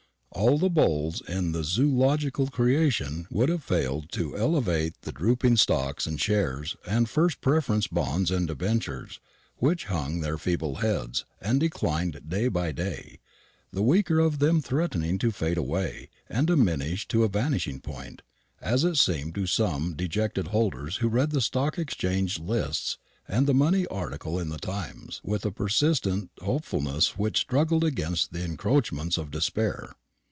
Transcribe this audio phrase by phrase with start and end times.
[0.33, 6.07] All the Bulls in the zoological creation would have failed to elevate the drooping stocks
[6.07, 9.19] and shares and first preference bonds and debentures,
[9.57, 13.19] which hung their feeble heads and declined day by day,
[13.71, 18.23] the weaker of them threatening to fade away and diminish to a vanishing point,
[18.61, 22.97] as it seemed to some dejected holders who read the Stock Exchange lists
[23.27, 28.43] and the money article in the Times with a persistent hopefulness which struggled against the
[28.43, 29.93] encroachments of despair.